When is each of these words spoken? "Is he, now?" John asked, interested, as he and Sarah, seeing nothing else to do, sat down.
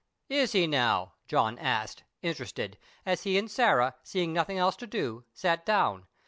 "Is 0.29 0.53
he, 0.53 0.65
now?" 0.65 1.13
John 1.27 1.59
asked, 1.59 2.05
interested, 2.23 2.79
as 3.05 3.21
he 3.21 3.37
and 3.37 3.51
Sarah, 3.51 3.93
seeing 4.01 4.33
nothing 4.33 4.57
else 4.57 4.75
to 4.77 4.87
do, 4.87 5.25
sat 5.31 5.63
down. 5.63 6.07